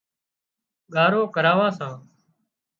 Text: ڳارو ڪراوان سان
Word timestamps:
ڳارو 0.93 1.21
ڪراوان 1.35 1.71
سان 1.77 1.93